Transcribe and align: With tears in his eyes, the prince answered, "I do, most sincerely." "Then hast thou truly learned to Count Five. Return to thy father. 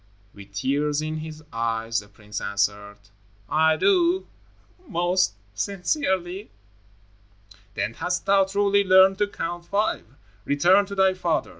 With 0.33 0.53
tears 0.55 0.99
in 1.03 1.17
his 1.17 1.43
eyes, 1.53 1.99
the 1.99 2.07
prince 2.07 2.41
answered, 2.41 2.97
"I 3.47 3.77
do, 3.77 4.25
most 4.87 5.33
sincerely." 5.53 6.49
"Then 7.75 7.93
hast 7.93 8.25
thou 8.25 8.45
truly 8.45 8.83
learned 8.83 9.19
to 9.19 9.27
Count 9.27 9.63
Five. 9.67 10.07
Return 10.43 10.87
to 10.87 10.95
thy 10.95 11.13
father. 11.13 11.49